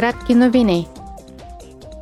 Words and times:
Кратки 0.00 0.34
новини. 0.34 0.88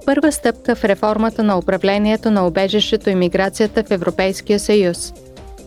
Първа 0.06 0.32
стъпка 0.32 0.74
в 0.74 0.84
реформата 0.84 1.42
на 1.42 1.58
управлението 1.58 2.30
на 2.30 2.46
обежището 2.46 3.10
и 3.10 3.14
миграцията 3.14 3.84
в 3.84 3.90
Европейския 3.90 4.60
съюз. 4.60 5.14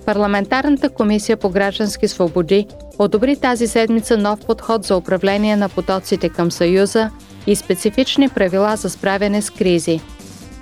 Парламентарната 0.06 0.90
комисия 0.90 1.38
по 1.38 1.50
граждански 1.50 2.08
свободи 2.08 2.68
одобри 3.00 3.36
тази 3.36 3.68
седмица 3.68 4.18
нов 4.18 4.40
подход 4.46 4.84
за 4.84 4.98
управление 4.98 5.56
на 5.56 5.70
потоците 5.70 6.30
към 6.30 6.52
Съюза 6.52 7.10
и 7.48 7.56
специфични 7.56 8.30
правила 8.30 8.76
за 8.76 8.90
справяне 8.90 9.42
с 9.42 9.50
кризи. 9.50 10.02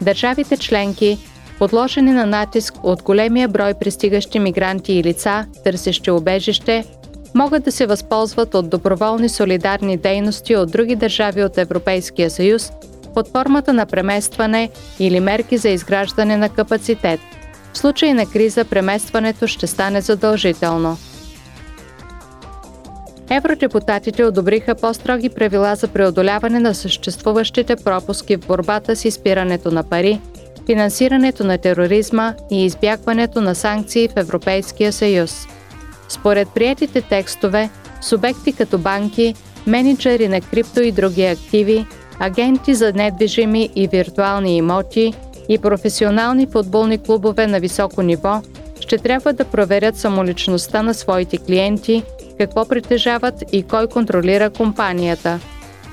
Държавите 0.01 0.57
членки, 0.57 1.17
подложени 1.59 2.11
на 2.11 2.25
натиск 2.25 2.73
от 2.83 3.04
големия 3.04 3.47
брой 3.47 3.73
пристигащи 3.73 4.39
мигранти 4.39 4.93
и 4.93 5.04
лица, 5.04 5.45
търсещи 5.63 6.11
обежище, 6.11 6.86
могат 7.36 7.64
да 7.64 7.71
се 7.71 7.86
възползват 7.86 8.55
от 8.55 8.70
доброволни 8.70 9.30
солидарни 9.30 9.98
дейности 9.98 10.55
от 10.55 10.71
други 10.71 10.95
държави 10.95 11.44
от 11.44 11.57
Европейския 11.57 12.30
съюз 12.30 12.72
под 13.13 13.27
формата 13.27 13.73
на 13.73 13.86
преместване 13.86 14.70
или 14.99 15.20
мерки 15.20 15.58
за 15.58 15.70
изграждане 15.70 16.38
на 16.38 16.50
капацитет. 16.50 17.20
В 17.73 17.77
случай 17.77 18.13
на 18.13 18.26
криза 18.26 18.66
преместването 18.66 19.48
ще 19.48 19.67
стане 19.67 20.02
задължително. 20.02 20.98
Евродепутатите 23.30 24.23
одобриха 24.23 24.75
по-строги 24.75 25.30
правила 25.30 25.75
за 25.75 25.88
преодоляване 25.88 26.59
на 26.59 26.75
съществуващите 26.75 27.75
пропуски 27.75 28.36
в 28.36 28.48
борбата 28.48 28.95
с 28.95 29.05
изпирането 29.05 29.72
на 29.72 29.84
пари, 29.84 30.22
финансирането 30.66 31.44
на 31.44 31.58
тероризма 31.58 32.34
и 32.52 32.66
избягването 32.66 33.41
на 33.41 33.55
санкции 33.55 34.08
в 34.08 34.17
Европейския 34.17 34.94
съюз. 34.94 35.48
Според 36.09 36.48
приетите 36.49 37.02
текстове, 37.02 37.70
субекти 38.02 38.54
като 38.54 38.77
банки, 38.77 39.36
менеджери 39.67 40.27
на 40.27 40.41
крипто 40.41 40.81
и 40.81 40.91
други 40.91 41.26
активи, 41.26 41.86
агенти 42.20 42.76
за 42.76 42.94
недвижими 42.94 43.70
и 43.76 43.88
виртуални 43.88 44.58
имоти 44.58 45.14
и 45.50 45.58
професионални 45.58 46.48
футболни 46.48 46.98
клубове 46.98 47.48
на 47.48 47.59
високо 47.59 48.02
ниво 48.02 48.42
ще 48.80 48.98
трябва 48.98 49.33
да 49.33 49.45
проверят 49.45 49.98
самоличността 49.98 50.81
на 50.81 50.94
своите 50.94 51.38
клиенти, 51.38 52.03
какво 52.38 52.66
притежават 52.66 53.44
и 53.52 53.64
кой 53.64 53.88
контролира 53.88 54.50
компанията. 54.50 55.39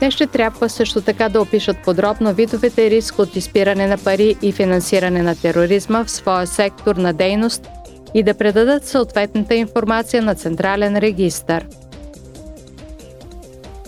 Те 0.00 0.10
ще 0.10 0.26
трябва 0.26 0.68
също 0.68 1.00
така 1.00 1.28
да 1.28 1.40
опишат 1.40 1.76
подробно 1.84 2.34
видовете 2.34 2.90
риск 2.90 3.18
от 3.18 3.36
изпиране 3.36 3.86
на 3.86 3.98
пари 3.98 4.36
и 4.42 4.52
финансиране 4.52 5.22
на 5.22 5.34
тероризма 5.34 6.04
в 6.04 6.10
своя 6.10 6.46
сектор 6.46 6.96
на 6.96 7.12
дейност 7.12 7.68
и 8.16 8.22
да 8.22 8.34
предадат 8.34 8.86
съответната 8.86 9.54
информация 9.54 10.22
на 10.22 10.34
Централен 10.34 10.96
регистър. 10.96 11.66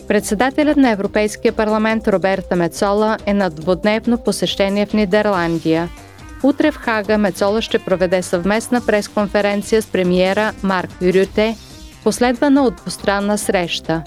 Председателят 0.09 0.77
на 0.77 0.91
Европейския 0.91 1.53
парламент 1.53 2.09
Роберта 2.09 2.57
Мецола 2.57 3.17
е 3.27 3.35
на 3.35 3.51
двудневно 3.51 4.19
посещение 4.19 4.87
в 4.87 4.93
Нидерландия. 4.93 5.89
Утре 6.43 6.71
в 6.73 6.77
Хага 6.77 7.19
Мецола 7.19 7.63
ще 7.63 7.79
проведе 7.79 8.23
съвместна 8.23 8.81
пресконференция 8.87 9.83
с 9.83 9.87
премиера 9.87 10.53
Марк 10.63 10.91
Рюте, 11.03 11.57
последвана 12.05 12.65
от 12.65 12.77
двустранна 12.77 13.39
среща. 13.39 14.03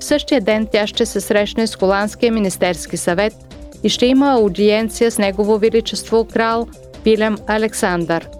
В 0.00 0.04
същия 0.04 0.40
ден 0.40 0.66
тя 0.72 0.86
ще 0.86 1.06
се 1.06 1.20
срещне 1.20 1.66
с 1.66 1.76
Холандския 1.76 2.32
министерски 2.32 2.96
съвет 2.96 3.34
и 3.82 3.88
ще 3.88 4.06
има 4.06 4.32
аудиенция 4.32 5.10
с 5.10 5.18
Негово 5.18 5.58
Величество 5.58 6.24
крал 6.24 6.68
Вилем 7.04 7.36
Александър– 7.46 8.28